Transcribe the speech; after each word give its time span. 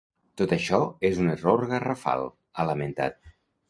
Tot 0.41 0.55
això 0.57 0.79
és 1.11 1.21
un 1.25 1.31
error 1.35 1.69
garrafal, 1.77 2.29
ha 2.61 2.71
lamentat. 2.75 3.27